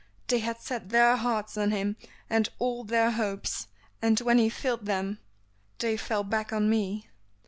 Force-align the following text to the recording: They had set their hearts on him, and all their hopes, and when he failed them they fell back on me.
They 0.29 0.39
had 0.39 0.59
set 0.59 0.89
their 0.89 1.15
hearts 1.15 1.55
on 1.59 1.69
him, 1.69 1.95
and 2.27 2.49
all 2.57 2.83
their 2.83 3.11
hopes, 3.11 3.67
and 4.01 4.19
when 4.21 4.39
he 4.39 4.49
failed 4.49 4.87
them 4.87 5.19
they 5.77 5.95
fell 5.95 6.23
back 6.23 6.51
on 6.51 6.71
me. 6.71 7.05